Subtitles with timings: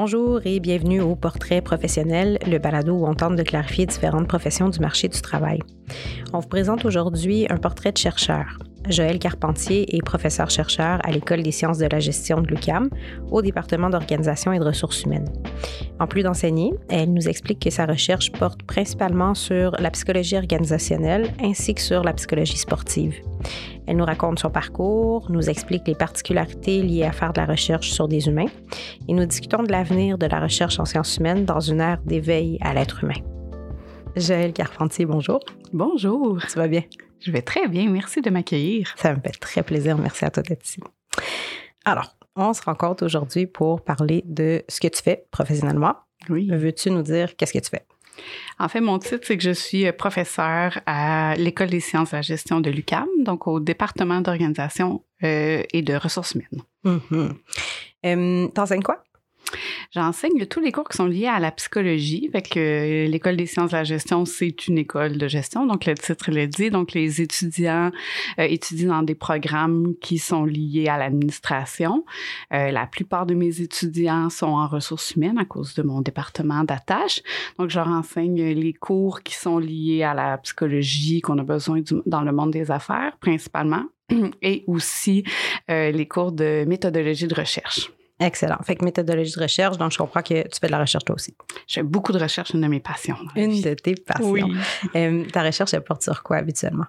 [0.00, 4.68] Bonjour et bienvenue au Portrait professionnel, le balado où on tente de clarifier différentes professions
[4.68, 5.58] du marché du travail.
[6.32, 8.60] On vous présente aujourd'hui un portrait de chercheur.
[8.88, 12.88] Joël Carpentier est professeur-chercheur à l'École des sciences de la gestion de l'UCAM
[13.30, 15.30] au département d'organisation et de ressources humaines.
[16.00, 21.30] En plus d'enseigner, elle nous explique que sa recherche porte principalement sur la psychologie organisationnelle
[21.42, 23.16] ainsi que sur la psychologie sportive.
[23.86, 27.90] Elle nous raconte son parcours, nous explique les particularités liées à faire de la recherche
[27.90, 28.50] sur des humains
[29.08, 32.58] et nous discutons de l'avenir de la recherche en sciences humaines dans une ère d'éveil
[32.60, 33.20] à l'être humain.
[34.16, 35.40] Joël Carpentier, bonjour.
[35.72, 36.38] Bonjour.
[36.50, 36.82] Tu vas bien?
[37.20, 37.88] Je vais très bien.
[37.90, 38.94] Merci de m'accueillir.
[38.96, 39.98] Ça me fait très plaisir.
[39.98, 40.80] Merci à toi d'être ici.
[41.84, 45.96] Alors, on se rencontre aujourd'hui pour parler de ce que tu fais professionnellement.
[46.28, 46.48] Oui.
[46.50, 47.84] Veux-tu nous dire qu'est-ce que tu fais?
[48.58, 52.22] En fait, mon titre, c'est que je suis professeur à l'École des sciences de la
[52.22, 56.62] gestion de l'UCAM, donc au département d'organisation euh, et de ressources humaines.
[58.02, 59.02] Mm T'enseignes quoi?
[59.90, 62.30] J'enseigne tous les cours qui sont liés à la psychologie.
[62.34, 65.64] Euh, l'école des sciences de la gestion, c'est une école de gestion.
[65.64, 66.68] Donc, le titre le dit.
[66.68, 67.90] Donc, les étudiants
[68.38, 72.04] euh, étudient dans des programmes qui sont liés à l'administration.
[72.52, 76.64] Euh, la plupart de mes étudiants sont en ressources humaines à cause de mon département
[76.64, 77.22] d'attache.
[77.58, 81.80] Donc, je leur enseigne les cours qui sont liés à la psychologie qu'on a besoin
[82.04, 83.84] dans le monde des affaires, principalement,
[84.42, 85.24] et aussi
[85.68, 87.90] les cours de méthodologie de recherche.
[88.20, 88.58] Excellent.
[88.64, 91.14] Fait que méthodologie de recherche, donc je comprends que tu fais de la recherche toi
[91.14, 91.34] aussi.
[91.68, 93.16] Je fais beaucoup de recherche, une de mes passions.
[93.36, 94.30] Une de tes passions.
[94.30, 94.42] Oui.
[94.96, 96.86] Euh, ta recherche, elle porte sur quoi habituellement?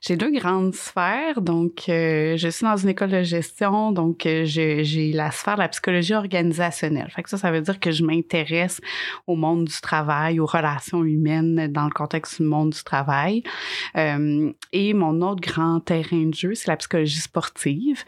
[0.00, 1.40] J'ai deux grandes sphères.
[1.40, 5.62] Donc, euh, je suis dans une école de gestion, donc euh, j'ai la sphère de
[5.62, 7.10] la psychologie organisationnelle.
[7.10, 8.80] Fait que ça, ça veut dire que je m'intéresse
[9.26, 13.42] au monde du travail, aux relations humaines dans le contexte du monde du travail.
[13.96, 18.04] et mon autre grand terrain de jeu, c'est la psychologie sportive.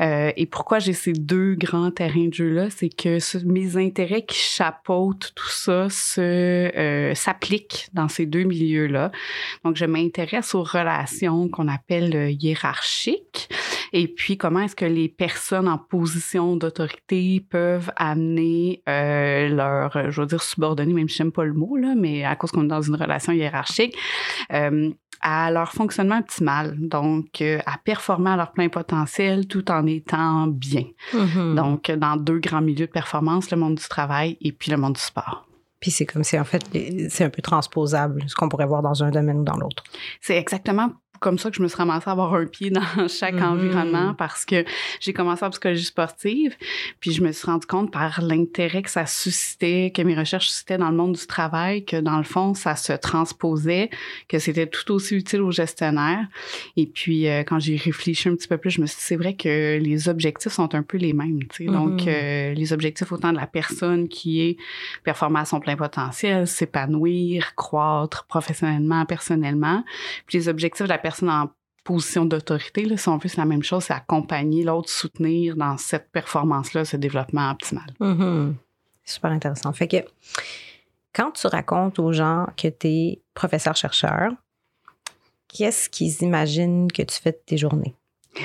[0.00, 5.32] et pourquoi j'ai ces deux grands terrains de jeu-là, c'est que mes intérêts qui chapeautent
[5.34, 5.88] tout ça
[6.18, 9.12] euh, s'appliquent dans ces deux milieux-là.
[9.64, 13.48] Donc, je m'intéresse aux relations qu'on appelle euh, hiérarchiques
[13.96, 20.20] et puis comment est-ce que les personnes en position d'autorité peuvent amener euh, leur, je
[20.20, 22.68] veux dire subordonné, même si j'aime pas le mot là, mais à cause qu'on est
[22.68, 23.96] dans une relation hiérarchique,
[24.52, 24.90] euh,
[25.24, 30.46] à leur fonctionnement optimal, donc euh, à performer à leur plein potentiel tout en étant
[30.46, 30.84] bien.
[31.12, 31.54] Mm-hmm.
[31.54, 34.92] Donc, dans deux grands milieux de performance, le monde du travail et puis le monde
[34.92, 35.48] du sport.
[35.80, 36.62] Puis c'est comme si, en fait,
[37.08, 39.82] c'est un peu transposable, ce qu'on pourrait voir dans un domaine ou dans l'autre.
[40.20, 40.90] C'est exactement
[41.20, 43.44] comme ça que je me suis ramassée à avoir un pied dans chaque mm-hmm.
[43.44, 44.64] environnement parce que
[45.00, 46.54] j'ai commencé en psychologie sportive,
[47.00, 50.78] puis je me suis rendu compte par l'intérêt que ça suscitait, que mes recherches suscitaient
[50.78, 53.90] dans le monde du travail, que dans le fond, ça se transposait,
[54.28, 56.26] que c'était tout aussi utile aux gestionnaires.
[56.76, 59.16] Et puis, euh, quand j'ai réfléchi un petit peu plus, je me suis dit, c'est
[59.16, 61.40] vrai que les objectifs sont un peu les mêmes.
[61.50, 61.72] Tu sais.
[61.72, 62.08] Donc, mm-hmm.
[62.08, 64.56] euh, les objectifs autant de la personne qui est
[65.04, 69.84] performer à son plein potentiel, s'épanouir, croître professionnellement, personnellement,
[70.26, 71.50] puis les objectifs de la personne en
[71.84, 75.76] position d'autorité, là, si on veut, c'est la même chose, c'est accompagner l'autre, soutenir dans
[75.76, 77.86] cette performance-là, ce développement optimal.
[78.00, 78.54] Mm-hmm.
[79.04, 79.72] Super intéressant.
[79.72, 79.98] Fait que
[81.12, 84.32] quand tu racontes aux gens que tu es professeur-chercheur,
[85.48, 87.94] qu'est-ce qu'ils imaginent que tu fais de tes journées?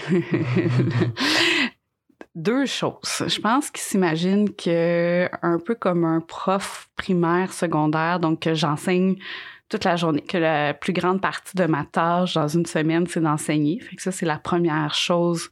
[2.35, 3.23] Deux choses.
[3.25, 9.15] Je pense qu'ils s'imaginent que, un peu comme un prof primaire, secondaire, donc que j'enseigne
[9.69, 13.21] toute la journée, que la plus grande partie de ma tâche dans une semaine, c'est
[13.21, 13.79] d'enseigner.
[13.79, 15.49] Fait que ça, c'est la première chose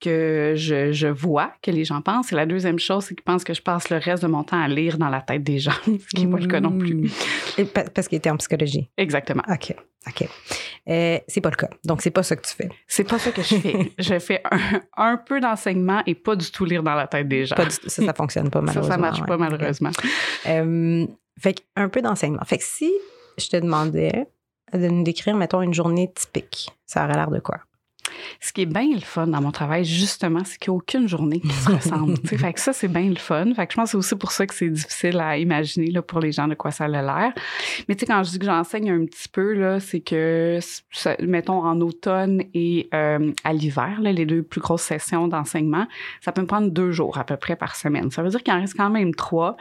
[0.00, 2.32] que je, je, vois, que les gens pensent.
[2.32, 4.62] Et la deuxième chose, c'est qu'ils pensent que je passe le reste de mon temps
[4.62, 6.94] à lire dans la tête des gens, ce qui n'est pas le cas non plus.
[6.94, 7.08] Mmh.
[7.58, 8.88] Et parce qu'il était en psychologie.
[8.96, 9.42] Exactement.
[9.48, 9.74] OK.
[10.06, 10.28] OK.
[10.88, 11.68] Euh, c'est pas le cas.
[11.84, 12.68] Donc, c'est pas ça que tu fais.
[12.86, 13.92] C'est pas ça que je fais.
[13.98, 17.44] je fais un, un peu d'enseignement et pas du tout lire dans la tête des
[17.44, 17.56] gens.
[17.56, 18.88] Pas du, ça, ça fonctionne pas malheureusement.
[18.88, 19.90] Ça, ça marche pas malheureusement.
[20.46, 21.06] Euh,
[21.38, 22.44] fait un peu d'enseignement.
[22.44, 22.92] Fait que si
[23.38, 24.26] je te demandais
[24.72, 26.70] de nous décrire, mettons, une journée typique.
[26.86, 27.60] Ça aurait l'air de quoi?
[28.40, 31.08] Ce qui est bien le fun dans mon travail, justement, c'est qu'il n'y a aucune
[31.08, 32.16] journée qui se ressemble.
[32.24, 33.52] fait que ça, c'est bien le fun.
[33.54, 36.02] Fait que je pense que c'est aussi pour ça que c'est difficile à imaginer là,
[36.02, 37.32] pour les gens de quoi ça a l'air.
[37.88, 40.58] Mais tu sais, quand je dis que j'enseigne un petit peu, là, c'est que,
[41.20, 45.86] mettons, en automne et euh, à l'hiver, les deux plus grosses sessions d'enseignement,
[46.20, 48.10] ça peut me prendre deux jours à peu près par semaine.
[48.10, 49.56] Ça veut dire qu'il en reste quand même trois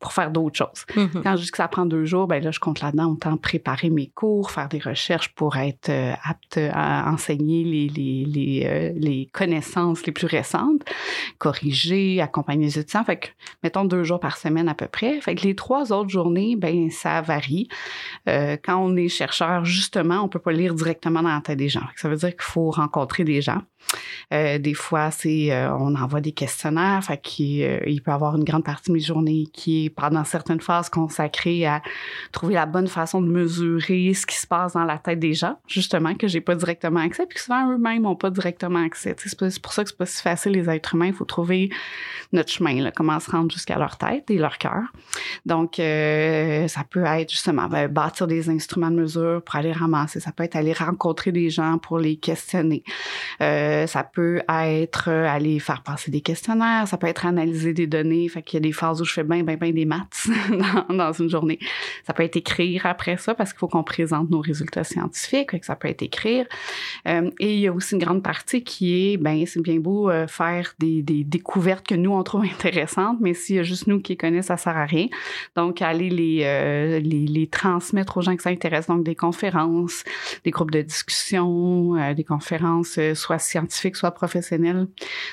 [0.00, 0.84] pour faire d'autres choses.
[0.94, 1.22] Mm-hmm.
[1.22, 3.90] Quand je dis que ça prend deux jours, ben là, je compte là-dedans autant préparer
[3.90, 10.06] mes cours, faire des recherches pour être euh, apte à enseigner les euh, les, connaissances
[10.06, 10.82] les plus récentes,
[11.38, 13.04] corriger, accompagner les étudiants.
[13.04, 13.28] Fait que,
[13.62, 15.20] mettons, deux jours par semaine à peu près.
[15.20, 17.68] Fait que les trois autres journées, ben ça varie.
[18.28, 21.68] Euh, quand on est chercheur, justement, on peut pas lire directement dans la tête des
[21.68, 21.86] gens.
[21.96, 23.62] Ça veut dire qu'il faut rencontrer des gens.
[24.34, 28.64] Euh, des fois, c'est on envoie des questionnaires, fait qu'il il peut avoir une grande
[28.64, 31.80] partie de mes journées qui est pendant certaines phases consacrée à
[32.32, 35.58] trouver la bonne façon de mesurer ce qui se passe dans la tête des gens,
[35.66, 39.14] justement que j'ai pas directement accès, puis que souvent eux-mêmes n'ont pas directement accès.
[39.18, 41.06] C'est pour ça que c'est pas si facile les êtres humains.
[41.06, 41.70] Il faut trouver
[42.32, 44.82] notre chemin, comment se rendre jusqu'à leur tête et leur cœur.
[45.46, 50.20] Donc ça peut être justement ben, bâtir des instruments de mesure pour aller ramasser.
[50.20, 52.82] Ça peut être aller rencontrer des gens pour les questionner.
[53.40, 58.28] ça peut être euh, aller faire passer des questionnaires, ça peut être analyser des données,
[58.28, 60.28] fait qu'il y a des phases où je fais bien, bien, bien des maths
[60.88, 61.58] dans, une journée.
[62.06, 65.76] Ça peut être écrire après ça parce qu'il faut qu'on présente nos résultats scientifiques, ça
[65.76, 66.46] peut être écrire.
[67.06, 70.10] Euh, et il y a aussi une grande partie qui est, ben c'est bien beau
[70.10, 74.00] euh, faire des, découvertes que nous on trouve intéressantes, mais s'il y a juste nous
[74.00, 75.06] qui connaissent, ça sert à rien.
[75.56, 80.04] Donc aller les, les, les transmettre aux gens qui s'intéressent, donc des conférences,
[80.44, 84.88] des groupes de discussion, des conférences soit scientifiques, soit professionnel.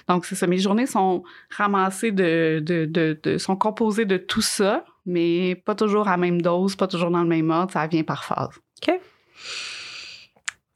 [0.07, 0.47] Donc, c'est ça.
[0.47, 6.17] Mes journées sont ramassées de, de, sont composées de tout ça, mais pas toujours à
[6.17, 7.71] même dose, pas toujours dans le même ordre.
[7.71, 8.59] Ça vient par phase.
[8.81, 8.99] OK.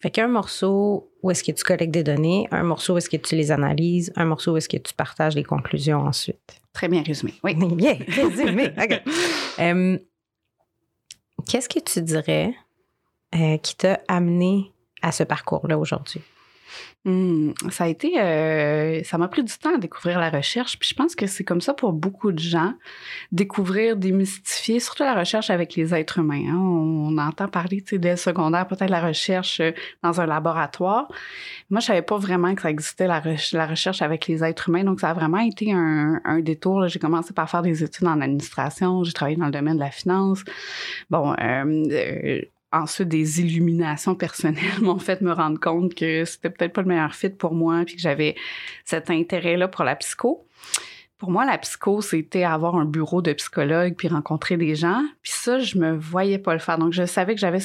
[0.01, 3.17] Fait qu'un morceau où est-ce que tu collectes des données, un morceau où est-ce que
[3.17, 6.61] tu les analyses, un morceau où est-ce que tu partages les conclusions ensuite.
[6.73, 7.33] Très bien résumé.
[7.43, 7.53] Oui.
[7.75, 8.71] bien résumé.
[8.77, 9.01] OK.
[9.59, 9.97] Euh,
[11.45, 12.53] qu'est-ce que tu dirais
[13.35, 14.71] euh, qui t'a amené
[15.01, 16.21] à ce parcours-là aujourd'hui?
[17.05, 20.89] Mmh, ça a été, euh, ça m'a pris du temps à découvrir la recherche, puis
[20.89, 22.73] je pense que c'est comme ça pour beaucoup de gens,
[23.31, 26.49] découvrir, démystifier, surtout la recherche avec les êtres humains.
[26.49, 26.57] Hein.
[26.57, 29.71] On, entend parler, tu sais, dès le secondaire, peut-être la recherche euh,
[30.03, 31.07] dans un laboratoire.
[31.69, 34.99] Moi, je savais pas vraiment que ça existait la, recherche avec les êtres humains, donc
[34.99, 36.87] ça a vraiment été un, détour.
[36.87, 39.91] J'ai commencé par faire des études en administration, j'ai travaillé dans le domaine de la
[39.91, 40.43] finance.
[41.09, 46.81] Bon, euh ensuite des illuminations personnelles m'ont fait me rendre compte que c'était peut-être pas
[46.81, 48.35] le meilleur fit pour moi puis que j'avais
[48.85, 50.45] cet intérêt-là pour la psycho.
[51.17, 55.03] Pour moi, la psycho, c'était avoir un bureau de psychologue puis rencontrer des gens.
[55.21, 56.77] Puis ça, je me voyais pas le faire.
[56.77, 57.59] Donc, je savais que j'avais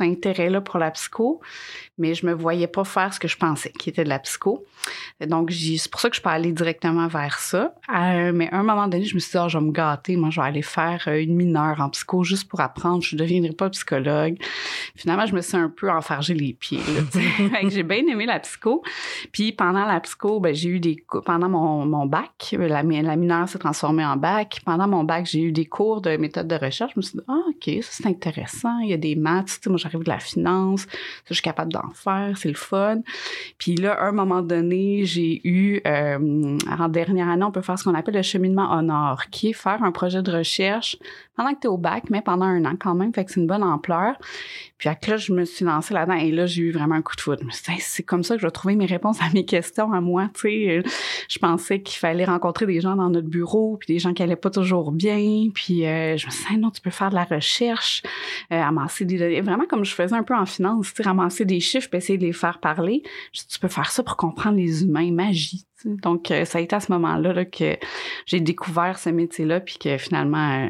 [0.00, 1.40] intérêt-là pour la psycho,
[1.98, 4.64] mais je me voyais pas faire ce que je pensais, qui était de la psycho.
[5.26, 7.74] Donc, c'est pour ça que je peux aller directement vers ça.
[7.94, 10.16] Euh, mais à un moment donné, je me suis dit, oh, je vais me gâter.
[10.16, 13.02] Moi, je vais aller faire euh, une mineure en psycho juste pour apprendre.
[13.02, 14.36] Je ne deviendrai pas psychologue.
[14.96, 16.80] Finalement, je me suis un peu enfargé les pieds.
[17.68, 18.82] j'ai bien aimé la psycho.
[19.32, 23.58] Puis pendant la psycho, ben, j'ai eu des pendant mon, bac, la, la mineure s'est
[23.58, 24.60] transformée en bac.
[24.64, 26.92] Pendant mon bac, j'ai eu des cours de méthode de recherche.
[26.94, 28.78] Je me suis dit, ah, OK, ça c'est intéressant.
[28.78, 29.60] Il y a des maths.
[29.66, 30.86] moi, de la finance.
[31.26, 32.36] je suis capable d'en faire.
[32.36, 33.00] C'est le fun.
[33.58, 37.78] Puis là, à un moment donné, j'ai eu, euh, en dernière année, on peut faire
[37.78, 40.96] ce qu'on appelle le cheminement honor, qui est faire un projet de recherche
[41.36, 43.40] pendant que tu es au bac, mais pendant un an quand même, fait que c'est
[43.40, 44.16] une bonne ampleur.
[44.80, 47.20] Puis là, je me suis lancée là-dedans et là, j'ai eu vraiment un coup de
[47.20, 47.44] foudre.
[47.52, 50.40] c'est comme ça que je vais trouver mes réponses à mes questions à moi, tu
[50.40, 50.82] sais.
[51.28, 54.36] Je pensais qu'il fallait rencontrer des gens dans notre bureau, puis des gens qui allaient
[54.36, 57.24] pas toujours bien, puis euh, je me suis dit, non, tu peux faire de la
[57.24, 58.02] recherche,
[58.52, 61.44] euh, amasser des données, vraiment comme je faisais un peu en finance, tu sais, ramasser
[61.44, 63.02] des chiffres, puis essayer de les faire parler.
[63.32, 65.66] Je tu peux faire ça pour comprendre les humains, magie.
[65.84, 67.76] Donc, euh, ça a été à ce moment-là là, que
[68.26, 70.68] j'ai découvert ce métier-là, puis que finalement,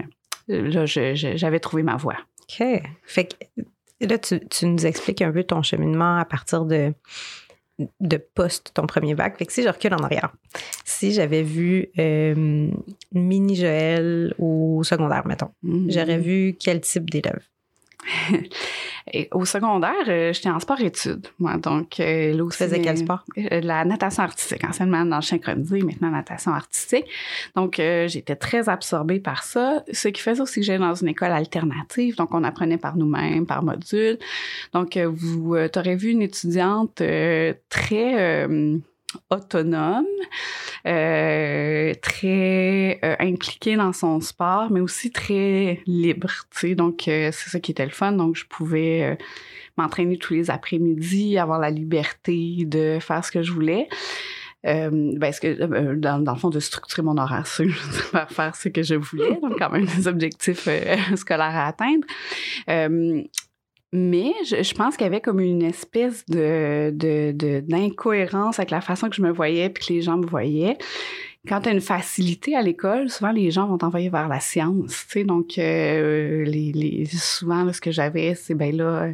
[0.49, 2.17] euh, là, j'avais trouvé ma voie.
[2.43, 2.83] OK.
[3.05, 3.63] Fait que
[4.07, 6.93] là, tu, tu, nous expliques un peu ton cheminement à partir de,
[8.01, 9.37] de post ton premier bac.
[9.39, 10.33] Fait que si je recule en arrière,
[10.85, 12.71] si j'avais vu euh,
[13.13, 15.93] mini Joël au secondaire, mettons, mm-hmm.
[15.93, 17.41] j'aurais vu quel type d'élève?
[19.13, 21.29] Et au secondaire, euh, j'étais en sport-études.
[21.39, 23.25] Moi, donc, euh, là aussi, quel sport?
[23.39, 24.63] Euh, la natation artistique.
[24.65, 27.07] Anciennement dans le synchronisé, maintenant natation artistique.
[27.57, 29.83] Donc, j'étais très absorbée par ça.
[29.93, 32.17] Ce qui faisait aussi que j'allais dans une école alternative.
[32.17, 34.19] Donc, on apprenait par nous-mêmes, par module.
[34.73, 37.03] Donc, vous aurez vu une étudiante
[37.69, 38.47] très
[39.31, 40.05] autonome,
[40.87, 46.31] euh, très euh, impliquée dans son sport, mais aussi très libre.
[46.51, 48.13] Tu sais, donc euh, c'est ça qui était le fun.
[48.13, 49.17] Donc je pouvais euh,
[49.77, 53.89] m'entraîner tous les après-midi, avoir la liberté de faire ce que je voulais.
[54.67, 58.83] Euh, ben, ce que, dans, le fond, de structurer mon horaire, faire, faire ce que
[58.83, 60.69] je voulais, donc quand même des objectifs
[61.17, 62.07] scolaires à atteindre.
[63.93, 69.11] Mais je, pense qu'il y avait comme une espèce de, de, d'incohérence avec la façon
[69.11, 70.79] que je me voyais puis que les gens me voyaient
[71.49, 75.07] quand tu as une facilité à l'école, souvent les gens vont t'envoyer vers la science.
[75.07, 79.09] Tu sais, donc euh, les, les, souvent ce que j'avais, c'est ben là,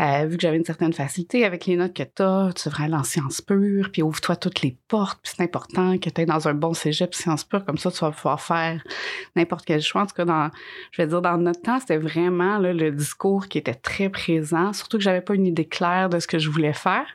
[0.00, 2.84] euh, vu que j'avais une certaine facilité avec les notes que tu as, tu devrais
[2.84, 6.26] aller en sciences pures, puis ouvre-toi toutes les portes, puis c'est important que tu es
[6.26, 8.82] dans un bon cégep sciences pures, comme ça tu vas pouvoir faire
[9.36, 10.02] n'importe quel choix.
[10.02, 10.50] En tout cas, dans,
[10.92, 14.72] je vais dire, dans notre temps, c'était vraiment là, le discours qui était très présent,
[14.72, 17.06] surtout que j'avais pas une idée claire de ce que je voulais faire.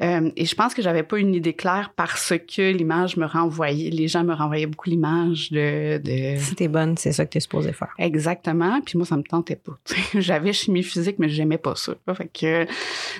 [0.00, 3.90] Euh, et je pense que j'avais pas une idée claire parce que l'image me renvoyait,
[3.90, 6.38] les gens me renvoyaient beaucoup l'image de, de...
[6.38, 7.92] Si t'es bonne, c'est ça que t'es supposé faire.
[7.98, 8.80] Exactement.
[8.80, 9.76] Puis moi, ça me tentait pas.
[10.14, 11.94] J'avais chimie physique, mais j'aimais pas ça.
[12.14, 12.66] Fait que,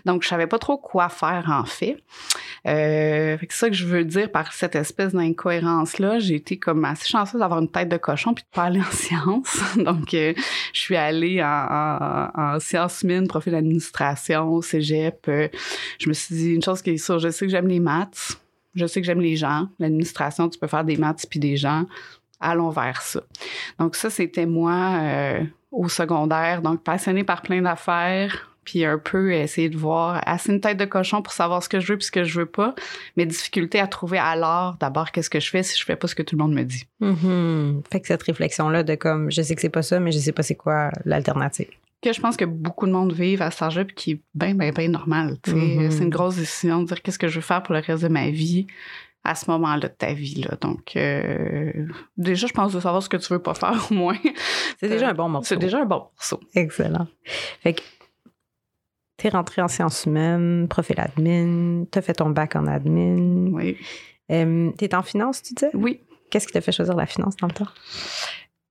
[0.04, 1.96] donc, je savais pas trop quoi faire en fait.
[2.66, 6.18] Euh, fait que c'est ça que je veux dire par cette espèce d'incohérence-là.
[6.20, 8.84] J'ai été comme assez chanceuse d'avoir une tête de cochon puis de pas aller en
[8.92, 9.60] sciences.
[9.76, 10.32] donc, euh,
[10.72, 15.26] je suis allée en, en, en sciences mines, profil d'administration, cégep.
[15.28, 15.48] Euh,
[15.98, 18.40] je me suis dit une qui est sûre, je sais que j'aime les maths,
[18.74, 19.68] je sais que j'aime les gens.
[19.78, 21.86] L'administration, tu peux faire des maths puis des gens.
[22.40, 23.20] Allons vers ça.
[23.78, 29.32] Donc ça, c'était moi euh, au secondaire, donc passionnée par plein d'affaires, puis un peu
[29.32, 32.06] essayer de voir assez une tête de cochon pour savoir ce que je veux puis
[32.06, 32.74] ce que je veux pas,
[33.16, 36.14] mais difficulté à trouver alors d'abord qu'est-ce que je fais si je fais pas ce
[36.14, 36.84] que tout le monde me dit.
[37.00, 37.82] Mm-hmm.
[37.90, 40.18] Fait que cette réflexion là de comme je sais que c'est pas ça mais je
[40.18, 41.70] sais pas c'est quoi l'alternative
[42.02, 44.54] que je pense que beaucoup de monde vivent à cet âge-là, puis qui est bien,
[44.54, 45.38] bien, bien normal.
[45.46, 45.90] Mm-hmm.
[45.90, 48.08] C'est une grosse décision de dire qu'est-ce que je veux faire pour le reste de
[48.08, 48.66] ma vie
[49.24, 50.42] à ce moment-là de ta vie.
[50.42, 50.56] Là.
[50.60, 51.86] Donc, euh,
[52.16, 54.16] déjà, je pense de savoir ce que tu veux pas faire au moins.
[54.80, 55.48] C'est déjà un bon morceau.
[55.48, 56.40] C'est déjà un bon morceau.
[56.54, 57.06] Excellent.
[57.62, 57.82] Fait que
[59.16, 63.50] t'es rentré en sciences humaines, profil admin, t'as fait ton bac en admin.
[63.52, 63.76] Oui.
[64.30, 65.70] Euh, t'es en finance, tu disais?
[65.74, 66.00] Oui.
[66.30, 67.68] Qu'est-ce qui t'a fait choisir la finance dans le temps?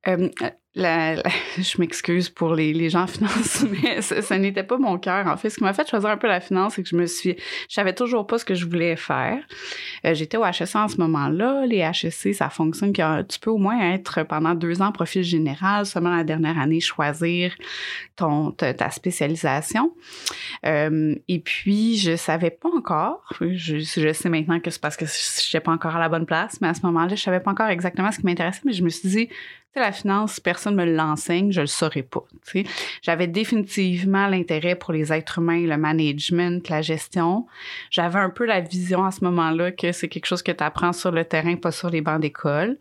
[0.07, 0.29] Euh,
[1.57, 5.25] je m'excuse pour les, gens en finance, mais ça, n'était pas mon cœur.
[5.27, 7.07] En fait, ce qui m'a fait choisir un peu la finance, c'est que je me
[7.07, 7.35] suis,
[7.67, 9.39] je savais toujours pas ce que je voulais faire.
[10.05, 11.65] Euh, J'étais au HEC en ce moment-là.
[11.65, 15.85] Les HEC, ça fonctionne que tu peux au moins être pendant deux ans profil général,
[15.85, 17.55] seulement la dernière année choisir
[18.15, 19.93] ta, spécialisation.
[20.65, 23.23] Euh, et puis, je savais pas encore.
[23.41, 26.25] Je, je sais maintenant que c'est parce que je n'étais pas encore à la bonne
[26.25, 28.61] place, mais à ce moment-là, je savais pas encore exactement ce qui m'intéressait.
[28.65, 29.29] Mais je me suis dit,
[29.79, 32.23] la finance, personne me l'enseigne, je le saurais pas.
[33.01, 37.45] J'avais définitivement l'intérêt pour les êtres humains, le management, la gestion.
[37.89, 40.93] J'avais un peu la vision à ce moment-là que c'est quelque chose que tu apprends
[40.93, 42.77] sur le terrain, pas sur les bancs d'école.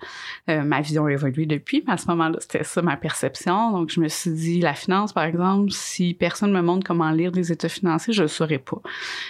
[0.48, 3.72] Euh, ma vision a évolué depuis, mais à ce moment-là, c'était ça ma perception.
[3.72, 7.32] Donc, je me suis dit, la finance, par exemple, si personne me montre comment lire
[7.32, 8.80] des états financiers, je le saurais pas.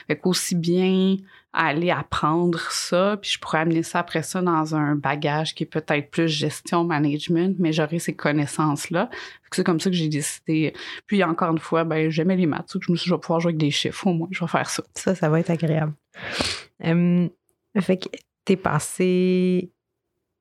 [0.06, 1.16] Fait qu'aussi bien
[1.56, 5.66] aller apprendre ça, puis je pourrais amener ça après ça dans un bagage qui est
[5.66, 9.08] peut-être plus gestion, management, mais j'aurais ces connaissances-là.
[9.50, 10.74] C'est comme ça que j'ai décidé.
[11.06, 13.20] Puis encore une fois, ben j'aimais les maths, donc je me suis dit, je vais
[13.20, 14.82] pouvoir jouer avec des chiffres, au moins, je vais faire ça.
[14.94, 15.94] Ça, ça va être agréable.
[16.84, 17.30] Hum,
[17.80, 18.08] fait que
[18.44, 19.70] t'es passé...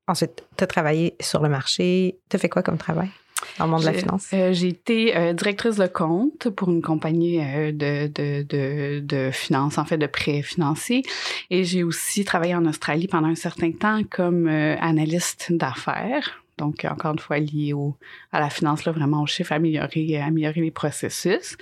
[0.08, 2.20] Ensuite, t'as travaillé sur le marché.
[2.28, 3.10] T'as fait quoi comme travail?
[3.58, 4.28] Dans le monde de la finance?
[4.32, 9.30] Euh, j'ai été euh, directrice de compte pour une compagnie euh, de, de, de, de
[9.30, 11.02] finance, en fait, de prêts financiers.
[11.50, 16.42] Et j'ai aussi travaillé en Australie pendant un certain temps comme analyste d'affaires.
[16.58, 17.96] Donc, encore une fois, lié au,
[18.32, 21.56] à la finance, là, vraiment au chiffre, améliorer, améliorer les processus.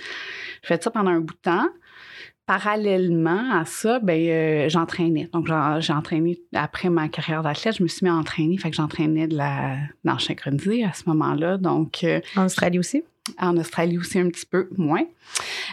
[0.61, 1.67] J'ai fait ça pendant un bout de temps
[2.45, 5.29] parallèlement à ça, ben euh, j'entraînais.
[5.33, 5.47] Donc
[5.79, 9.27] j'ai entraîné après ma carrière d'athlète, je me suis mis à entraîner, fait que j'entraînais
[9.27, 11.57] de la dans synchronisé à ce moment-là.
[11.57, 13.03] Donc euh, en Australie aussi?
[13.39, 15.03] En Australie aussi un petit peu moins,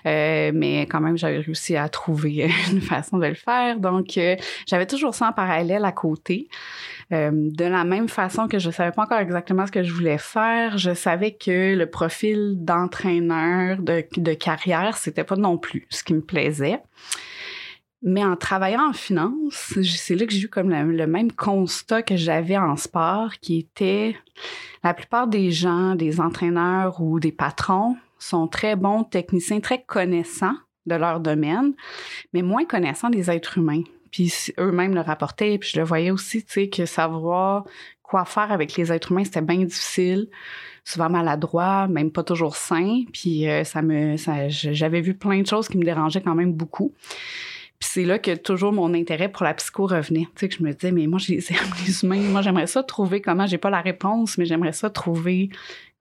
[0.06, 3.78] euh, mais quand même j'avais réussi à trouver une façon de le faire.
[3.78, 6.49] Donc euh, j'avais toujours ça en parallèle à côté.
[7.12, 10.16] Euh, de la même façon que je savais pas encore exactement ce que je voulais
[10.16, 16.02] faire, je savais que le profil d'entraîneur de, de carrière, c'était pas non plus ce
[16.04, 16.80] qui me plaisait.
[18.02, 22.16] Mais en travaillant en finance, c'est là que j'ai eu comme le, même constat que
[22.16, 24.16] j'avais en sport, qui était
[24.82, 30.56] la plupart des gens, des entraîneurs ou des patrons sont très bons techniciens, très connaissants
[30.87, 31.75] de leur domaine,
[32.32, 33.82] mais moins connaissants des êtres humains.
[34.11, 37.64] Puis eux-mêmes le rapportaient, puis je le voyais aussi, tu sais, que savoir
[38.02, 40.28] quoi faire avec les êtres humains, c'était bien difficile,
[40.85, 43.04] souvent maladroit, même pas toujours sain.
[43.12, 46.52] Puis euh, ça me, ça, j'avais vu plein de choses qui me dérangeaient quand même
[46.52, 46.92] beaucoup.
[47.82, 50.28] Puis c'est là que toujours mon intérêt pour la psycho revenait.
[50.36, 51.40] Tu sais, que je me disais, mais moi, j'ai
[51.84, 52.20] les humains.
[52.20, 53.44] Moi, j'aimerais ça trouver comment.
[53.44, 55.50] J'ai pas la réponse, mais j'aimerais ça trouver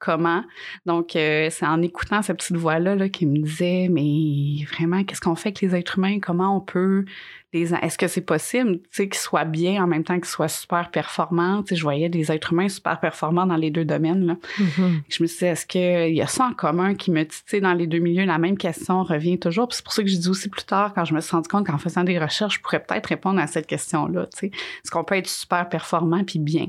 [0.02, 0.44] comment.
[0.86, 5.22] Donc, euh, c'est en écoutant cette petite voix-là là, qui me disait, mais vraiment, qu'est-ce
[5.22, 6.20] qu'on fait avec les êtres humains?
[6.20, 7.06] Comment on peut
[7.54, 7.74] les...
[7.74, 10.90] Est-ce que c'est possible, tu sais, qu'ils soient bien en même temps qu'ils soient super
[10.90, 11.62] performants?
[11.62, 14.38] Tu sais, je voyais des êtres humains super performants dans les deux domaines, là.
[14.58, 15.02] Mm-hmm.
[15.08, 17.24] Je me suis dit, est-ce qu'il y a ça en commun qui me...
[17.24, 19.72] Tu sais, dans les deux milieux, la même question revient toujours.
[19.72, 21.68] C'est pour ça que j'ai dit aussi plus tard, quand je me suis rendu compte
[21.68, 24.48] qu'en faisant des recherches, je pourrais peut-être répondre à cette question-là, tu sais.
[24.48, 26.68] Est-ce qu'on peut être super performant puis bien?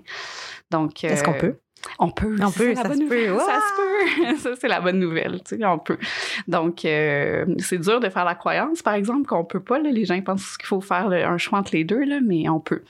[0.70, 1.02] Donc...
[1.02, 1.58] Est-ce qu'on euh, peut?
[1.98, 2.36] On peut.
[2.40, 3.38] On peut, ça, ça se peut.
[3.38, 4.36] Ça se peut.
[4.38, 5.40] Ça, c'est la bonne nouvelle.
[5.44, 5.98] Tu sais, on peut.
[6.48, 9.78] Donc, euh, c'est dur de faire la croyance, par exemple, qu'on peut pas.
[9.78, 9.90] Là.
[9.90, 12.60] Les gens pensent qu'il faut faire là, un choix entre les deux, là, mais on
[12.60, 12.82] peut.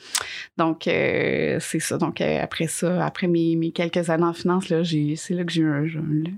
[0.56, 1.98] Donc, euh, c'est ça.
[1.98, 5.44] Donc, euh, après ça, après mes, mes, quelques années en finance, là, j'ai, c'est là
[5.44, 5.86] que j'ai eu un,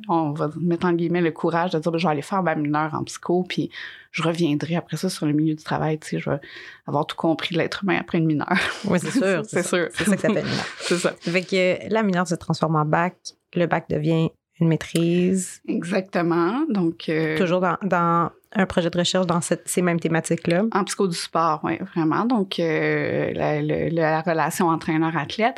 [0.08, 2.54] on va mettre en guillemets le courage de dire, ben, je vais aller faire ma
[2.54, 3.70] mineure en psycho, puis
[4.14, 5.99] je reviendrai après ça sur le milieu du travail.
[5.99, 6.38] Tu sais, je vais
[6.87, 8.49] avoir tout compris de l'être humain après une mineure.
[8.85, 9.42] Oui, c'est sûr.
[9.49, 9.88] c'est sûr.
[9.92, 10.64] C'est ça que ça s'appelle mineure.
[10.80, 11.12] c'est ça.
[11.21, 13.16] Fait que la mineure se transforme en bac,
[13.54, 14.30] le bac devient
[14.61, 15.61] une maîtrise.
[15.66, 16.64] Exactement.
[16.68, 17.09] Donc.
[17.09, 20.62] euh, Toujours dans, dans un projet de recherche dans cette- ces mêmes thématiques-là.
[20.71, 22.25] En psycho du sport, oui, vraiment.
[22.25, 25.56] Donc, euh, la, la relation entraîneur-athlète,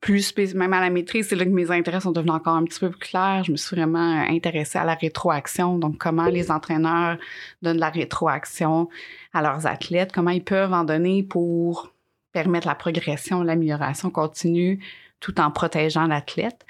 [0.00, 2.78] plus même à la maîtrise, c'est là que mes intérêts sont devenus encore un petit
[2.78, 3.44] peu plus clairs.
[3.44, 5.78] Je me suis vraiment intéressée à la rétroaction.
[5.78, 7.16] Donc, comment les entraîneurs
[7.62, 8.88] donnent la rétroaction
[9.32, 11.92] à leurs athlètes, comment ils peuvent en donner pour
[12.32, 14.80] permettre la progression, l'amélioration continue,
[15.20, 16.66] tout en protégeant l'athlète.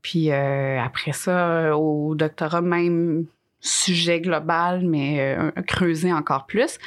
[0.00, 3.26] Puis euh, après ça, au doctorat, même
[3.62, 6.78] sujet global, mais euh, creuser encore plus.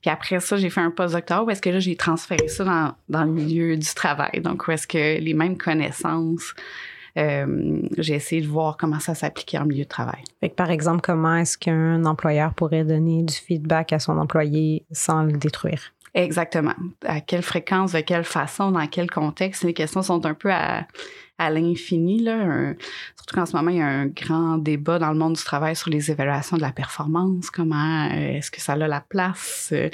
[0.00, 2.94] Puis après ça, j'ai fait un postdoctorat où est-ce que là, j'ai transféré ça dans,
[3.08, 4.40] dans le milieu du travail.
[4.40, 6.54] Donc, où est-ce que les mêmes connaissances,
[7.18, 10.22] euh, j'ai essayé de voir comment ça s'appliquait en milieu de travail.
[10.40, 14.84] Fait que, par exemple, comment est-ce qu'un employeur pourrait donner du feedback à son employé
[14.92, 15.92] sans le détruire?
[16.14, 16.74] Exactement.
[17.04, 19.62] À quelle fréquence, de quelle façon, dans quel contexte?
[19.62, 20.86] Les questions sont un peu à,
[21.40, 22.18] à l'infini.
[23.16, 25.74] Surtout qu'en ce moment, il y a un grand débat dans le monde du travail
[25.74, 27.50] sur les évaluations de la performance.
[27.50, 29.70] Comment euh, est-ce que ça a la place?
[29.72, 29.88] euh,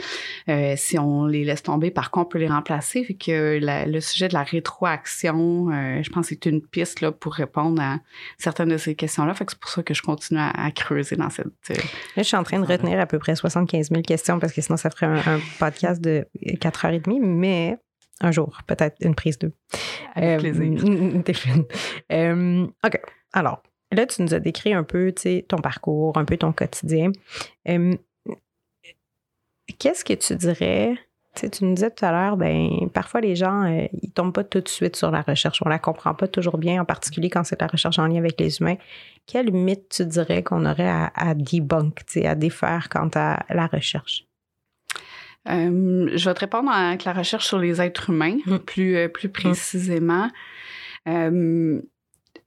[0.49, 3.05] euh, si on les laisse tomber, par contre, on peut les remplacer?
[3.05, 7.00] Fait que la- le sujet de la rétroaction, euh, je pense que c'est une piste
[7.00, 7.99] là, pour répondre à
[8.38, 9.35] certaines de ces questions-là.
[9.35, 11.47] Fait que c'est pour ça que je continue à, à creuser dans cette...
[11.69, 11.75] Là,
[12.17, 14.76] je suis en train de retenir à peu près 75 000 questions parce que sinon,
[14.76, 16.26] ça ferait un, un podcast de
[16.61, 17.76] 4 heures et demie, mais
[18.21, 19.53] un jour, peut-être une prise d'eux.
[20.15, 20.83] avec plaisir.
[20.87, 21.65] Euh, T'es fine.
[22.13, 23.01] Euh, OK.
[23.33, 25.13] Alors, là, tu nous as décrit un peu,
[25.49, 27.13] ton parcours, un peu ton quotidien.
[27.69, 27.95] Euh,
[29.79, 30.95] Qu'est-ce que tu dirais?
[31.35, 34.61] Tu nous disais tout à l'heure, ben parfois les gens, euh, ils tombent pas tout
[34.61, 35.61] de suite sur la recherche.
[35.67, 38.41] On la comprend pas toujours bien, en particulier quand c'est la recherche en lien avec
[38.41, 38.77] les humains.
[39.27, 44.25] Quel mythe tu dirais qu'on aurait à, à debunk, à défaire quant à la recherche?
[45.49, 48.59] Euh, je vais te répondre avec la recherche sur les êtres humains, Mm.
[48.59, 50.28] plus, euh, plus précisément.
[51.09, 51.80] Euh,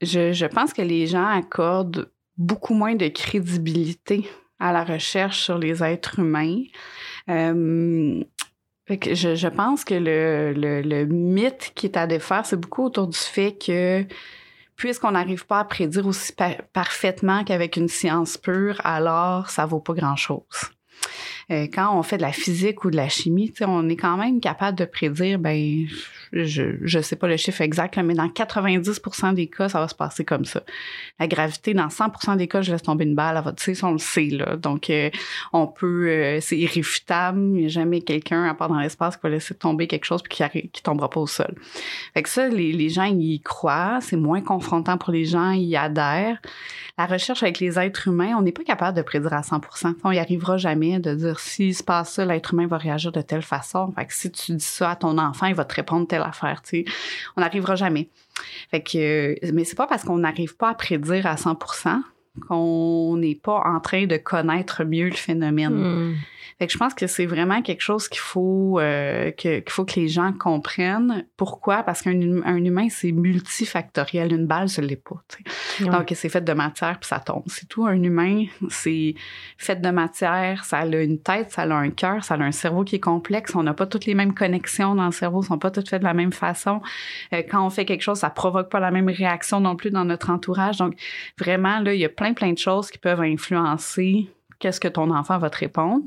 [0.01, 5.57] je, je pense que les gens accordent beaucoup moins de crédibilité à la recherche sur
[5.57, 6.61] les êtres humains.
[7.29, 8.21] Euh,
[8.89, 13.07] je, je pense que le, le, le mythe qui est à défaire, c'est beaucoup autour
[13.07, 14.03] du fait que
[14.75, 19.81] puisqu'on n'arrive pas à prédire aussi pa- parfaitement qu'avec une science pure, alors ça vaut
[19.81, 20.43] pas grand-chose.
[21.51, 24.39] Euh, quand on fait de la physique ou de la chimie, on est quand même
[24.39, 25.87] capable de prédire, ben,
[26.31, 29.87] je je sais pas le chiffre exact, là, mais dans 90% des cas, ça va
[29.87, 30.63] se passer comme ça.
[31.19, 33.91] La gravité, dans 100% des cas, je laisse tomber une balle, va, tu sais, on
[33.91, 34.55] le sait là.
[34.55, 35.09] Donc, euh,
[35.53, 37.39] on peut, euh, c'est irréfutable.
[37.39, 40.21] Il n'y a jamais quelqu'un à part dans l'espace qui va laisser tomber quelque chose
[40.21, 41.55] puis qui, arri- qui tombera pas au sol.
[42.13, 43.99] Fait que ça, les, gens y croient.
[44.01, 46.39] C'est moins confrontant pour les gens, ils y adhèrent.
[46.97, 49.95] La recherche avec les êtres humains, on n'est pas capable de prédire à 100%.
[50.03, 53.21] On y arrivera jamais de dire s'il se passe ça, l'être humain va réagir de
[53.21, 53.91] telle façon.
[53.93, 56.61] Fait que si tu dis ça à ton enfant, il va te répondre telle affaire.
[56.61, 56.85] Tu sais,
[57.35, 58.09] on n'arrivera jamais.
[58.71, 58.97] Fait que,
[59.45, 62.01] euh, mais c'est pas parce qu'on n'arrive pas à prédire à 100%
[62.39, 65.73] qu'on n'est pas en train de connaître mieux le phénomène.
[65.73, 66.15] Hmm.
[66.59, 69.85] Fait que je pense que c'est vraiment quelque chose qu'il faut euh, que qu'il faut
[69.85, 71.25] que les gens comprennent.
[71.37, 71.83] Pourquoi?
[71.83, 74.33] Parce qu'un hum- un humain c'est multifactoriel.
[74.33, 75.23] Une balle, ce l'est pas.
[75.79, 77.43] Donc c'est fait de matière puis ça tombe.
[77.47, 77.85] C'est tout.
[77.85, 79.15] Un humain, c'est
[79.57, 80.65] fait de matière.
[80.65, 83.55] Ça a une tête, ça a un cœur, ça a un cerveau qui est complexe.
[83.55, 86.07] On n'a pas toutes les mêmes connexions dans le cerveau, sont pas toutes faites de
[86.07, 86.81] la même façon.
[87.31, 90.03] Euh, quand on fait quelque chose, ça provoque pas la même réaction non plus dans
[90.03, 90.75] notre entourage.
[90.75, 90.95] Donc
[91.37, 94.27] vraiment là, il y a plein plein de choses qui peuvent influencer
[94.59, 96.03] qu'est-ce que ton enfant va te répondre.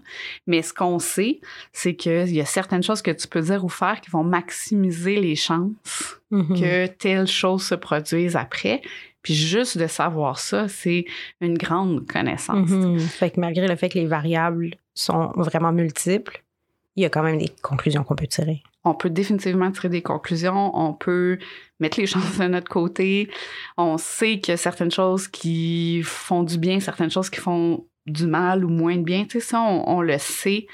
[0.47, 1.41] Mais ce qu'on sait,
[1.73, 5.17] c'est qu'il y a certaines choses que tu peux dire ou faire qui vont maximiser
[5.21, 6.61] les chances Mhm.
[6.61, 8.83] que telle chose se produise après.
[9.23, 11.05] Puis juste de savoir ça, c'est
[11.41, 12.69] une grande connaissance.
[12.71, 12.99] Mhm.
[12.99, 16.43] Fait que malgré le fait que les variables sont vraiment multiples,
[16.97, 18.63] il y a quand même des conclusions qu'on peut tirer.
[18.85, 21.39] On peut définitivement tirer des conclusions, on peut
[21.81, 23.31] mettre les chances de notre côté.
[23.77, 27.85] On sait qu'il y a certaines choses qui font du bien, certaines choses qui font
[28.07, 29.23] du mal ou moins de bien.
[29.25, 30.67] Tu sais, ça, on, on le sait.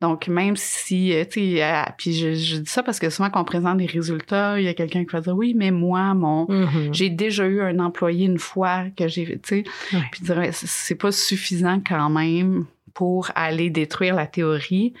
[0.00, 3.28] Donc, même si, euh, tu sais, euh, puis je, je dis ça parce que souvent
[3.28, 6.14] quand on présente des résultats, il y a quelqu'un qui va dire, oui, mais moi,
[6.14, 6.94] mon, Mhm.
[6.94, 10.00] j'ai déjà eu un employé une fois que j'ai, tu sais, Ouais.
[10.10, 14.94] puis dire, c'est pas suffisant quand même pour aller détruire la théorie.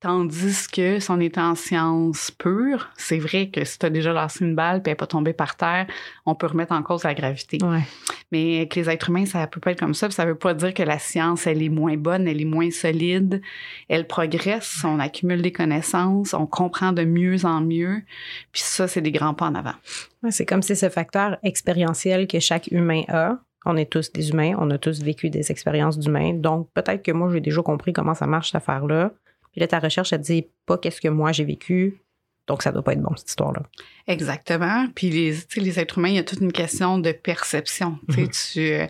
[0.00, 4.12] Tandis que si on était en sciences pures, c'est vrai que si tu as déjà
[4.12, 5.88] lancé une balle puis elle n'est pas tombée par terre,
[6.24, 7.58] on peut remettre en cause la gravité.
[7.64, 7.82] Ouais.
[8.30, 10.06] Mais avec les êtres humains, ça peut pas être comme ça.
[10.06, 12.70] Puis ça veut pas dire que la science, elle est moins bonne, elle est moins
[12.70, 13.42] solide.
[13.88, 18.02] Elle progresse, on accumule des connaissances, on comprend de mieux en mieux.
[18.52, 19.74] Puis ça, c'est des grands pas en avant.
[20.22, 24.30] Ouais, c'est comme si ce facteur expérientiel que chaque humain a, On est tous des
[24.30, 26.34] humains, on a tous vécu des expériences d'humains.
[26.34, 29.12] Donc, peut-être que moi, j'ai déjà compris comment ça marche, cette affaire-là.
[29.52, 32.00] Puis là, ta recherche, elle dit pas qu'est-ce que moi j'ai vécu,
[32.48, 33.60] donc, ça doit pas être bon, cette histoire-là.
[34.06, 34.86] Exactement.
[34.94, 37.98] Puis, les, les êtres humains, il y a toute une question de perception.
[38.08, 38.86] Mm tu, euh,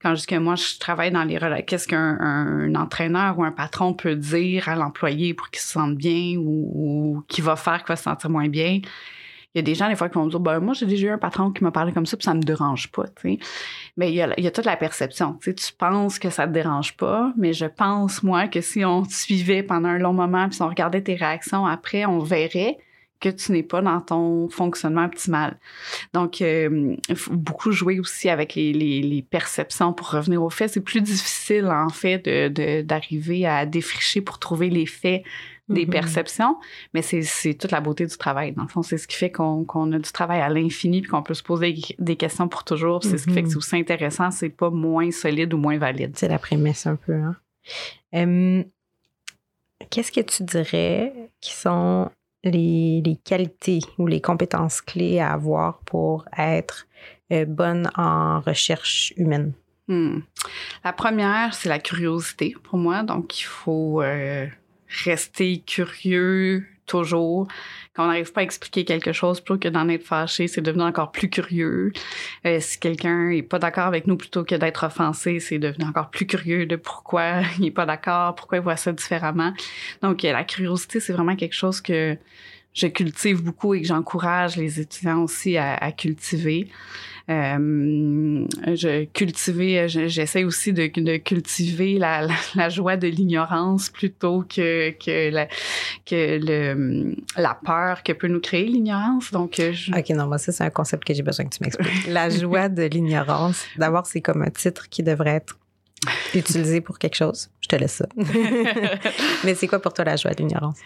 [0.00, 3.92] quand je dis que moi, je travaille dans les qu'est-ce qu'un entraîneur ou un patron
[3.92, 7.96] peut dire à l'employé pour qu'il se sente bien ou, qui va faire qu'il va
[7.96, 8.80] se sentir moins bien?
[9.54, 11.06] Il y a des gens, des fois, qui vont me dire, ben, moi, j'ai déjà
[11.06, 13.04] eu un patron qui m'a parlé comme ça, puis ça me dérange pas.
[13.96, 15.38] Mais il y, a, toute la perception.
[15.40, 19.12] Tu penses que ça te dérange pas, mais je pense, moi, que si on te
[19.12, 22.78] suivait pendant un long moment, puis si on regardait tes réactions après, on verrait
[23.20, 25.58] que tu n'es pas dans ton fonctionnement optimal.
[26.12, 30.72] Donc, euh, il faut beaucoup jouer aussi avec les, les, perceptions pour revenir aux faits.
[30.72, 32.28] C'est plus difficile, en fait,
[32.84, 35.22] d'arriver de, à défricher pour trouver les faits
[35.68, 35.90] des mm-hmm.
[35.90, 36.56] perceptions,
[36.92, 38.52] mais c'est toute la beauté du travail.
[38.52, 41.22] Dans le fond, c'est ce qui fait qu'on a du travail à l'infini puis qu'on
[41.22, 43.02] peut se poser des questions pour toujours.
[43.02, 43.50] C'est ce qui fait que mm-hmm.
[43.50, 46.16] c'est aussi intéressant, c'est pas moins solide ou moins valide.
[46.16, 47.14] C'est la prémisse un peu.
[47.14, 48.64] Hein?
[49.90, 52.10] Qu'est-ce que tu dirais qui sont
[52.42, 56.86] les, qualités ou les compétences clés à avoir pour être
[57.32, 59.52] euh, bonne en recherche humaine?
[59.88, 60.20] Hmm.
[60.84, 63.02] La première, c'est la curiosité pour moi.
[63.02, 64.46] Donc, il faut euh,
[65.04, 67.48] rester curieux toujours.
[67.94, 70.86] Quand on n'arrive pas à expliquer quelque chose, plutôt que d'en être fâché, c'est devenir
[70.86, 71.92] encore plus curieux.
[72.44, 76.10] Euh, si quelqu'un est pas d'accord avec nous, plutôt que d'être offensé, c'est devenir encore
[76.10, 79.52] plus curieux de pourquoi il est pas d'accord, pourquoi il voit ça différemment.
[80.02, 82.16] Donc, euh, la curiosité, c'est vraiment quelque chose que
[82.74, 86.68] je cultive beaucoup et que j'encourage les étudiants aussi à, cultiver.
[87.30, 94.90] Euh, je cultiver, j'essaie aussi de, de cultiver la, la, joie de l'ignorance plutôt que
[94.90, 95.46] que la,
[96.04, 99.30] que le la peur que peut nous créer l'ignorance.
[99.30, 99.90] Donc, euh, je...
[99.92, 102.06] ok, non, moi ça c'est un concept que j'ai besoin que tu m'expliques.
[102.08, 103.64] la joie de l'ignorance.
[103.78, 105.58] D'abord, c'est comme un titre qui devrait être
[106.34, 107.48] utilisé pour quelque chose.
[107.60, 108.06] Je te laisse ça.
[109.44, 110.78] Mais c'est quoi pour toi la joie de l'ignorance?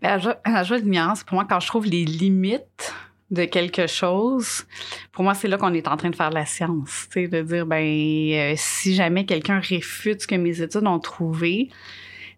[0.00, 2.94] Ben, la joie, de l'ignorance, pour moi, quand je trouve les limites
[3.32, 4.64] de quelque chose,
[5.10, 7.08] pour moi, c'est là qu'on est en train de faire la science.
[7.16, 11.70] De dire, ben, euh, si jamais quelqu'un réfute ce que mes études ont trouvé,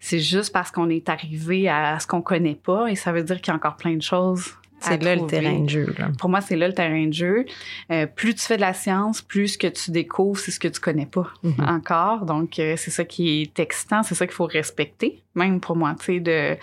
[0.01, 3.41] c'est juste parce qu'on est arrivé à ce qu'on connaît pas et ça veut dire
[3.41, 5.95] qu'il y a encore plein de choses c'est là le terrain de jeu.
[6.19, 7.45] Pour moi, c'est là le terrain de jeu.
[7.91, 10.69] Euh, plus tu fais de la science, plus ce que tu découvres, c'est ce que
[10.69, 11.55] tu connais pas mhm.
[11.67, 12.25] encore.
[12.25, 15.21] Donc, euh, c'est ça qui est excitant, c'est ça qu'il faut respecter.
[15.35, 16.57] Même pour moi, tu sais, de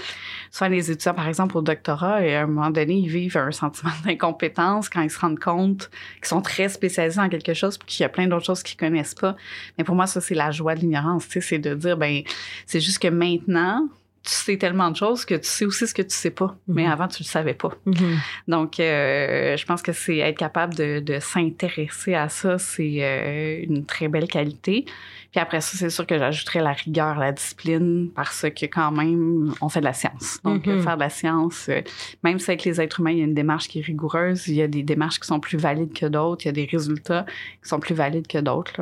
[0.49, 3.51] soit les étudiants, par exemple, au doctorat, et à un moment donné, ils vivent un
[3.51, 7.87] sentiment d'incompétence quand ils se rendent compte qu'ils sont très spécialisés en quelque chose, puis
[7.87, 9.35] qu'il y a plein d'autres choses qu'ils connaissent pas.
[9.77, 11.27] Mais pour moi, ça, c'est la joie de l'ignorance.
[11.27, 12.21] Tu sais, c'est de dire, ben,
[12.65, 13.89] c'est juste que maintenant,
[14.23, 16.85] tu sais tellement de choses que tu sais aussi ce que tu sais pas, mais
[16.85, 16.91] mhm.
[16.91, 17.71] avant tu le savais pas.
[17.85, 18.19] Mhm.
[18.47, 23.63] Donc, euh, je pense que c'est être capable de, de s'intéresser à ça, c'est euh,
[23.63, 24.85] une très belle qualité.
[25.31, 29.53] Puis après ça, c'est sûr que j'ajouterais la rigueur, la discipline, parce que quand même,
[29.59, 30.39] on fait de la science.
[30.43, 30.83] Donc, mhm.
[30.83, 31.81] faire de la science, euh,
[32.23, 34.55] même si avec les êtres humains, il y a une démarche qui est rigoureuse, il
[34.55, 37.25] y a des démarches qui sont plus valides que d'autres, il y a des résultats
[37.63, 38.81] qui sont plus valides que d'autres.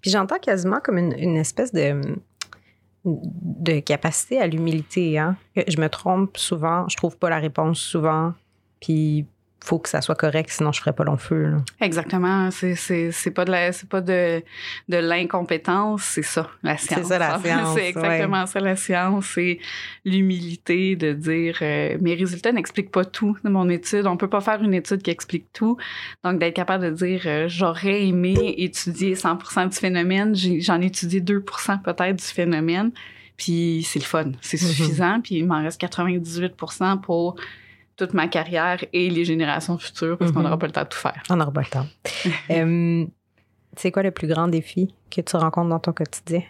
[0.00, 2.00] Puis j'entends quasiment comme une, une espèce de
[3.04, 5.18] de capacité à l'humilité.
[5.18, 5.36] Hein?
[5.56, 8.32] Je me trompe souvent, je trouve pas la réponse souvent,
[8.80, 9.26] puis
[9.64, 11.54] faut que ça soit correct, sinon je ferais pas long feu.
[11.80, 12.50] Exactement.
[12.50, 14.42] C'est, c'est, c'est pas de la, c'est pas de,
[14.90, 17.00] de l'incompétence, c'est ça, la science.
[17.00, 17.74] C'est ça, la science.
[17.74, 19.26] c'est exactement ça, la science.
[19.34, 19.58] C'est
[20.04, 24.06] l'humilité de dire, euh, mes résultats n'expliquent pas tout de mon étude.
[24.06, 25.78] On peut pas faire une étude qui explique tout.
[26.24, 31.22] Donc, d'être capable de dire, euh, j'aurais aimé étudier 100% du phénomène, j'en ai étudié
[31.22, 32.90] 2% peut-être du phénomène.
[33.38, 34.66] Puis c'est le fun, c'est mm-hmm.
[34.66, 35.20] suffisant.
[35.22, 37.36] Puis il m'en reste 98% pour
[37.96, 40.60] toute ma carrière et les générations futures parce qu'on n'aura mhm.
[40.60, 41.22] pas le temps de tout faire.
[41.30, 41.86] On n'aura pas le temps.
[42.50, 43.04] Euh,
[43.76, 46.42] c'est quoi le plus grand défi que tu rencontres dans ton quotidien?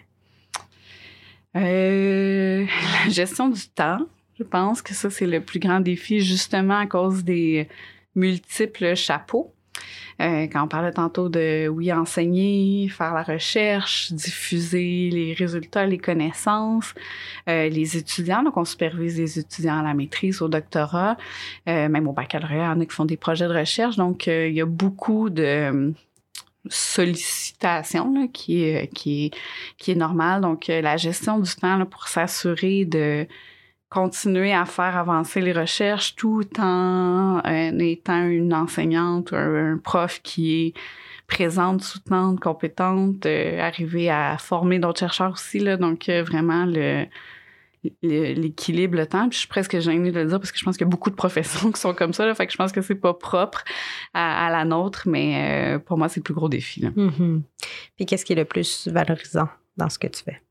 [1.55, 2.65] Euh,
[3.05, 3.99] la gestion du temps.
[4.37, 7.67] Je pense que ça, c'est le plus grand défi justement à cause des
[8.15, 9.54] multiples chapeaux.
[10.21, 15.97] Euh, quand on parlait tantôt de, oui, enseigner, faire la recherche, diffuser les résultats, les
[15.97, 16.93] connaissances,
[17.49, 21.17] euh, les étudiants, donc on supervise les étudiants à la maîtrise, au doctorat,
[21.67, 24.27] euh, même au baccalauréat, il y en a qui font des projets de recherche, donc
[24.27, 25.93] il y a beaucoup de
[26.69, 29.31] sollicitation là, qui est qui
[29.87, 30.41] est normale.
[30.41, 33.27] Donc la gestion du temps pour s'assurer de
[33.89, 40.21] continuer à faire avancer les recherches tout en euh, étant une enseignante ou un, prof
[40.23, 40.73] qui est
[41.27, 45.59] présente, soutenante, compétente, euh, arriver à former d'autres chercheurs aussi.
[45.59, 47.05] Là, donc, euh, vraiment, le,
[48.01, 49.29] l'équilibre, le temps.
[49.29, 50.91] Puis je suis presque gênée de le dire parce que je pense qu'il y a
[50.91, 52.25] beaucoup de professions qui sont comme ça.
[52.25, 53.63] Là, fait que je pense que c'est pas propre
[54.13, 56.81] à, la nôtre, mais pour moi, c'est le plus gros défi.
[56.81, 57.41] Mm-hmm.
[57.95, 60.41] Puis qu'est-ce qui est le plus valorisant dans ce que tu fais?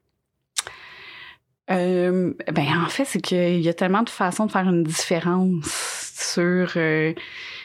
[1.71, 6.13] Euh, ben en fait, c'est qu'il y a tellement de façons de faire une différence
[6.15, 7.15] sur, euh,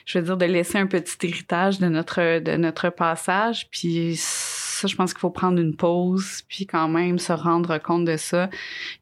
[0.05, 3.69] je veux dire, de laisser un petit héritage de notre de notre passage.
[3.71, 8.05] Puis ça, je pense qu'il faut prendre une pause, puis quand même se rendre compte
[8.05, 8.49] de ça,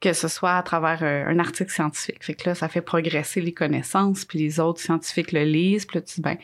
[0.02, 2.24] que ce soit à travers euh, un article scientifique.
[2.24, 6.00] Fait que là, ça fait progresser les connaissances, puis les autres scientifiques le lisent, puis
[6.00, 6.38] là, tu dis, ben,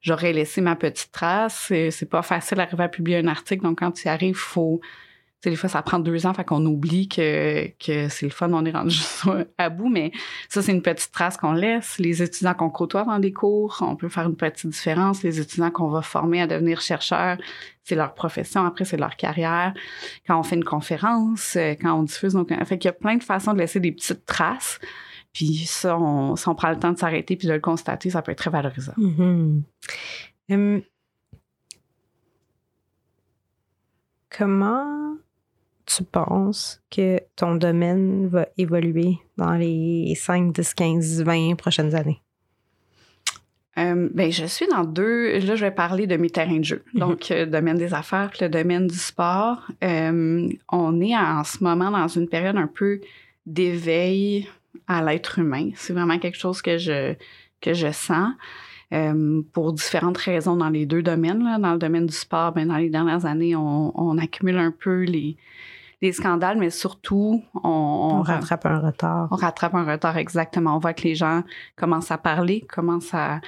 [0.00, 1.72] j'aurais laissé ma petite trace.
[1.90, 4.80] C'est pas facile d'arriver à publier un article, donc quand tu y arrives, faut
[5.50, 8.64] des fois, ça prend deux ans, fait qu'on oublie que, que c'est le fun, on
[8.64, 8.98] est rendu
[9.58, 10.12] à bout, mais
[10.48, 11.98] ça, c'est une petite trace qu'on laisse.
[11.98, 15.22] Les étudiants qu'on côtoie dans des cours, on peut faire une petite différence.
[15.22, 17.38] Les étudiants qu'on va former à devenir chercheurs,
[17.84, 19.72] c'est leur profession, après, c'est leur carrière.
[20.26, 22.44] Quand on fait une conférence, euh, quand on diffuse nos...
[22.44, 24.80] Fait qu'il y a plein de façons de laisser des petites traces.
[25.32, 28.22] Puis ça, on, si on prend le temps de s'arrêter puis de le constater, ça
[28.22, 28.94] peut être très valorisant.
[28.96, 29.62] Mm-hmm.
[30.48, 30.82] Hum.
[34.30, 35.16] comment
[35.86, 42.20] tu penses que ton domaine va évoluer dans les 5, 10, 15, 20 prochaines années?
[43.78, 45.38] Euh, ben, je suis dans deux.
[45.38, 46.82] Là, je vais parler de mes terrains de jeu.
[46.94, 47.00] Mhm.
[47.00, 49.66] Donc, le euh, domaine des affaires, le domaine du sport.
[49.84, 53.00] Euh, on est en ce moment dans une période un peu
[53.44, 54.48] d'éveil
[54.88, 55.70] à l'être humain.
[55.74, 57.14] C'est vraiment quelque chose que je
[57.60, 58.32] que je sens.
[59.52, 61.42] Pour différentes raisons dans les deux domaines.
[61.42, 61.58] Là.
[61.58, 65.02] Dans le domaine du sport, ben, dans les dernières années, on, on accumule un peu
[65.02, 65.36] les,
[66.12, 69.28] scandales, mais surtout, on, on, rattrape un retard.
[69.32, 70.76] On rattrape un retard, exactement.
[70.76, 71.42] On voit que les gens
[71.74, 73.40] commencent à parler, commencent à,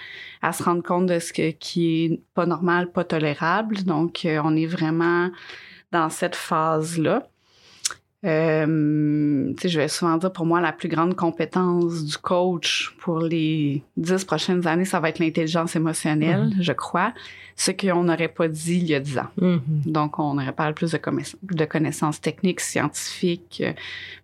[0.42, 3.84] à se rendre compte de ce que, qui est pas normal, pas tolérable.
[3.84, 5.30] Donc, euh, on est vraiment
[5.92, 7.28] dans cette phase-là.
[8.24, 13.84] Euh, je vais souvent dire pour moi la plus grande compétence du coach pour les
[13.96, 16.62] dix prochaines années, ça va être l'intelligence émotionnelle, mm-hmm.
[16.62, 17.12] je crois.
[17.54, 19.28] Ce qu'on n'aurait pas dit il y a dix ans.
[19.40, 19.60] Mm-hmm.
[19.86, 21.00] Donc, on aurait parlé plus de,
[21.42, 23.72] de connaissances techniques, scientifiques, euh,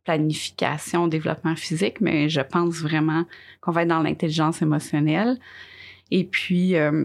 [0.05, 3.25] planification, développement physique, mais je pense vraiment
[3.61, 5.39] qu'on va être dans l'intelligence émotionnelle.
[6.11, 7.05] Et puis, euh,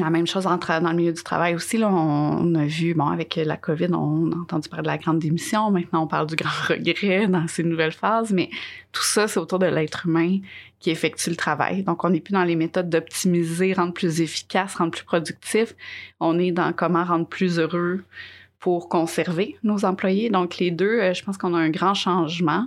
[0.00, 1.78] la même chose entre, dans le milieu du travail aussi.
[1.78, 5.18] Là, on, a vu, bon, avec la COVID, on a entendu parler de la grande
[5.18, 5.70] démission.
[5.70, 8.32] Maintenant, on parle du grand regret dans ces nouvelles phases.
[8.32, 8.50] Mais
[8.92, 10.38] tout ça, c'est autour de l'être humain
[10.78, 11.82] qui effectue le travail.
[11.82, 15.74] Donc, on n'est plus dans les méthodes d'optimiser, rendre plus efficace, rendre plus productif.
[16.20, 18.04] On est dans comment rendre plus heureux,
[18.60, 20.30] pour conserver nos employés.
[20.30, 22.66] Donc, les deux, euh, je pense qu'on a un grand changement.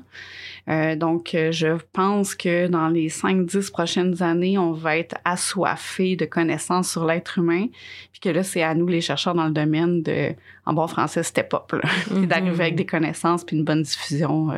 [0.67, 6.15] Euh, donc, euh, je pense que dans les 5-10 prochaines années, on va être assoiffé
[6.15, 7.67] de connaissances sur l'être humain.
[8.11, 10.29] Puis que là, c'est à nous, les chercheurs dans le domaine de,
[10.65, 11.73] en bon français, step up,
[12.11, 14.49] mm d'arriver avec des connaissances puis une bonne diffusion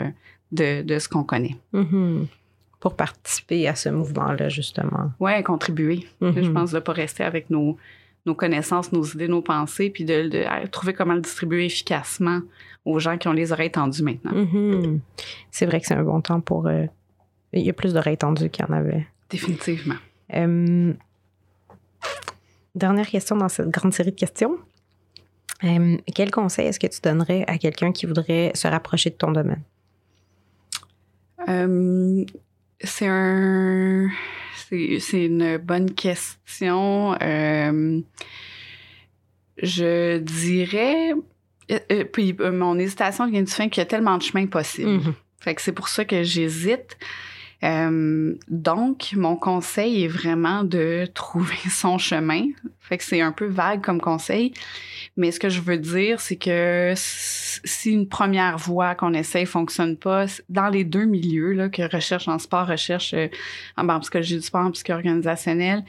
[0.52, 1.56] de, de, ce qu'on connaît.
[1.74, 2.26] Mm-hmm.
[2.82, 5.12] Pour participer à ce mouvement-là, justement.
[5.20, 6.06] Oui, contribuer.
[6.22, 6.44] Mm-hmm.
[6.44, 7.78] Je pense de ne pas rester avec nos
[8.26, 12.42] nos connaissances, nos idées, nos pensées, puis de, trouver comment le distribuer efficacement
[12.86, 14.32] aux gens qui ont les oreilles tendues maintenant.
[14.32, 15.00] Mm-hmm.
[15.52, 16.68] C'est vrai que c'est un bon temps pour...
[16.68, 16.86] Euh,
[17.54, 19.08] il y a plus d'oreilles tendues qu'il y en avait.
[19.30, 19.96] Définitivement.
[20.34, 20.94] Euh,
[22.76, 24.58] dernière question dans cette grande série de questions.
[25.64, 29.32] Euh, quel conseil est-ce que tu donnerais à quelqu'un qui voudrait se rapprocher de ton
[29.32, 29.62] domaine?
[32.84, 34.10] c'est un
[34.56, 37.16] c'est une bonne question.
[37.22, 38.02] Euh,
[39.62, 41.14] je dirais.
[41.72, 44.98] Euh, euh, puis mon hésitation vient du fait qu'il y a tellement de chemins possibles.
[44.98, 45.14] Mm-hmm.
[45.40, 46.98] Fait que c'est pour ça que j'hésite.
[47.64, 52.48] Euh, donc, mon conseil est vraiment de trouver son chemin.
[52.80, 54.54] Fait que c'est un peu vague comme conseil,
[55.16, 59.96] mais ce que je veux dire, c'est que si une première voie qu'on essaye fonctionne
[59.96, 63.28] pas, dans les deux milieux, là, que recherche en sport, recherche euh,
[63.78, 65.84] en, psychologie du sport, en psychologie organisationnelle,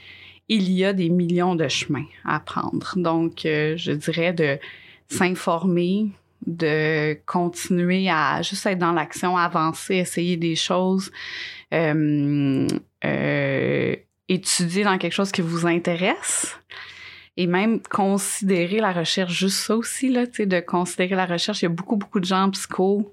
[0.49, 2.93] il y a des millions de chemins à prendre.
[2.95, 4.59] Donc, euh, je dirais de
[5.07, 6.09] s'informer,
[6.45, 11.11] de continuer à juste être dans l'action, avancer, essayer des choses,
[14.27, 16.57] étudier dans quelque chose qui vous intéresse
[17.35, 21.61] et même considérer la recherche, juste ça aussi, là, de considérer la recherche.
[21.61, 23.11] Il y a beaucoup, beaucoup de gens en psycho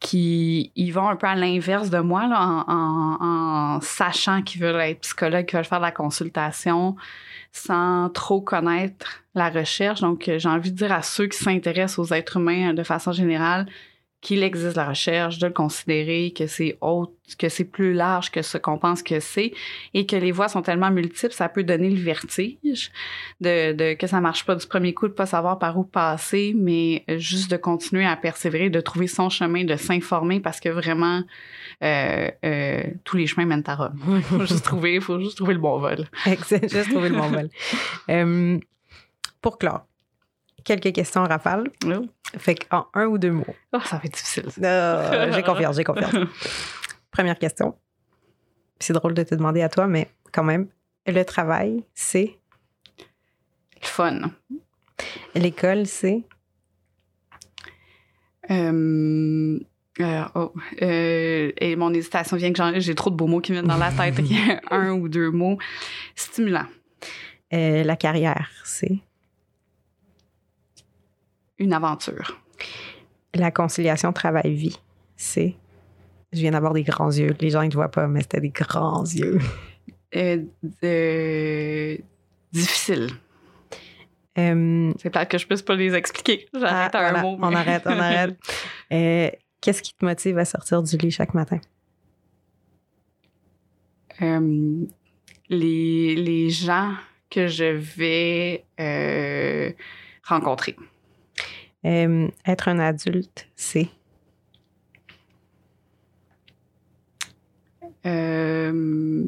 [0.00, 4.80] qui y vont un peu à l'inverse de moi, là, en, en, sachant qu'ils veulent
[4.80, 6.94] être psychologues, qu'ils veulent faire de la consultation,
[7.50, 10.00] sans trop connaître la recherche.
[10.00, 12.82] Donc, euh, j'ai envie de dire à ceux qui s'intéressent aux êtres humains euh, de
[12.84, 13.66] façon générale,
[14.20, 18.42] qu'il existe la recherche, de le considérer, que c'est autre, que c'est plus large que
[18.42, 19.52] ce qu'on pense que c'est,
[19.94, 22.90] et que les voies sont tellement multiples, ça peut donner le vertige
[23.40, 26.52] de, de que ça marche pas du premier coup, de pas savoir par où passer,
[26.56, 31.22] mais juste de continuer à persévérer, de trouver son chemin, de s'informer, parce que vraiment,
[31.84, 33.98] euh, euh, tous les chemins mènent à Rome.
[34.22, 36.06] faut juste trouver, faut juste trouver le bon vol.
[36.26, 37.48] Exact, juste trouver le bon vol.
[38.10, 38.58] Euh,
[39.42, 39.86] pour clore,
[40.68, 41.64] quelques questions en rafale.
[41.86, 42.06] Oh.
[42.36, 43.54] Fait qu'en un ou deux mots.
[43.72, 44.44] Oh, ça va être difficile.
[44.62, 46.14] Euh, j'ai confiance, j'ai confiance.
[47.10, 47.74] Première question.
[48.78, 50.68] C'est drôle de te demander à toi, mais quand même,
[51.06, 52.38] le travail, c'est?
[52.98, 54.20] Le fun.
[55.34, 56.22] L'école, c'est?
[58.50, 59.58] Euh,
[60.00, 60.52] euh, oh,
[60.82, 63.90] euh, et mon hésitation vient que j'ai trop de beaux mots qui viennent dans la
[63.90, 64.20] tête.
[64.70, 65.58] Un ou deux mots.
[66.14, 66.66] Stimulant.
[67.50, 68.98] La carrière, c'est?
[71.58, 72.40] Une aventure.
[73.34, 74.78] La conciliation travail-vie,
[75.16, 75.56] c'est.
[76.32, 77.34] Je viens d'avoir des grands yeux.
[77.40, 79.38] Les gens, ils ne voient pas, mais c'était des grands yeux.
[80.16, 81.96] Euh,
[82.52, 83.08] difficile.
[84.38, 86.48] Euh, C'est peut-être que je puisse pas les expliquer.
[86.54, 87.38] J'arrête ah, à un voilà, mot.
[87.40, 88.36] On arrête, on arrête.
[88.90, 89.28] Euh,
[89.60, 91.60] Qu'est-ce qui te motive à sortir du lit chaque matin?
[94.22, 94.86] Euh,
[95.50, 96.94] les, les gens
[97.28, 98.64] que je vais
[100.24, 100.74] rencontrer.
[101.86, 103.88] Euh, être un adulte, c'est?
[108.06, 109.24] Euh,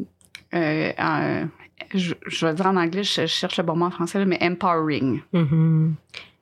[0.55, 1.47] euh,
[1.95, 4.25] je, je vais dire en anglais, je, je cherche le bon mot en français, là,
[4.25, 5.21] mais empowering.
[5.33, 5.95] Mhm.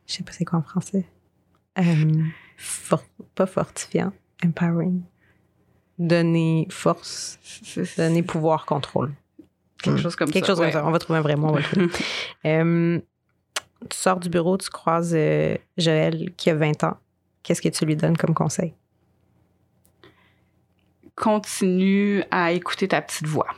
[0.06, 1.04] Je sais pas c'est quoi en français.
[2.56, 4.12] For- pas fortifiant,
[4.44, 5.02] empowering.
[5.98, 7.38] Donner force,
[7.96, 9.12] donner pouvoir, contrôle.
[9.82, 10.02] quelque Hmm.
[10.02, 10.52] chose comme Quelque ça.
[10.54, 10.86] chose comme ça.
[10.86, 11.48] On va trouver un vrai mot.
[11.48, 11.88] on va le trouver.
[13.88, 16.96] Tu sors du bureau, tu croises euh, Joël qui a 20 ans.
[17.42, 18.74] Qu'est-ce que tu lui donnes comme conseil?
[21.14, 23.48] Continue à écouter ta petite voix.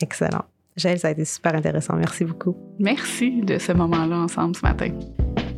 [0.00, 0.44] Excellent.
[0.76, 1.94] Joël, ça a été super intéressant.
[1.96, 2.56] Merci beaucoup.
[2.78, 4.90] Merci de ce moment-là ensemble ce matin.